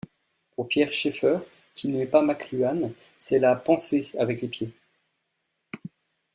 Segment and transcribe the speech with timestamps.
[0.55, 1.37] Pour Pierre Schaeffer,
[1.75, 4.73] qui n'aimait pas McLuhan, c'est là penser avec les pieds.